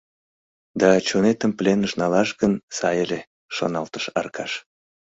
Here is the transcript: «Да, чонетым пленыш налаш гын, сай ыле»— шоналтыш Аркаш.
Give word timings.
«Да, 0.79 0.89
чонетым 1.07 1.51
пленыш 1.57 1.91
налаш 2.01 2.29
гын, 2.41 2.53
сай 2.77 2.97
ыле»— 3.05 3.19
шоналтыш 3.55 4.05
Аркаш. 4.19 4.51